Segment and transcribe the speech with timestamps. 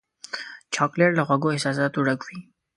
[0.73, 2.37] چاکلېټ له خوږو احساساتو ډک وي.